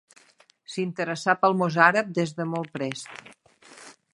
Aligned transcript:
S'interessà 0.75 1.35
pels 1.43 1.59
mossàrabs 1.59 2.15
des 2.21 2.33
de 2.41 2.49
molt 2.55 2.73
prest. 2.79 3.25